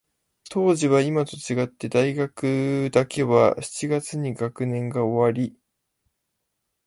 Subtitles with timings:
[0.49, 5.55] 当時は、いまと違って、大学だけは七月に学年が終わり、